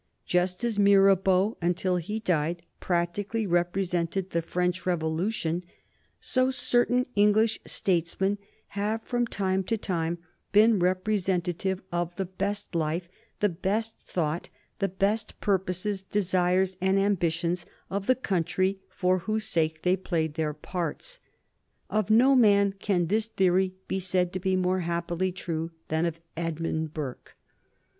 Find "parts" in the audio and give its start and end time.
20.55-21.19